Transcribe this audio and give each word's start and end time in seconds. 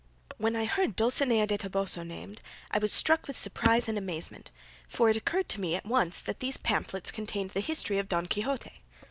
'"When 0.39 0.55
I 0.55 0.65
heard 0.65 0.95
Dulcinea 0.95 1.45
del 1.45 1.59
Toboso 1.59 2.01
named, 2.01 2.41
I 2.71 2.79
was 2.79 2.91
struck 2.91 3.27
with 3.27 3.37
surprise 3.37 3.87
and 3.87 3.99
amazement, 3.99 4.49
for 4.87 5.11
it 5.11 5.15
occurred 5.15 5.47
to 5.49 5.61
me 5.61 5.75
at 5.75 5.85
once 5.85 6.21
that 6.21 6.39
these 6.39 6.57
pamphlets 6.57 7.11
contained 7.11 7.51
the 7.51 7.59
history 7.61 7.99
of 7.99 8.09
Don 8.09 8.25
Quixote. 8.25 8.81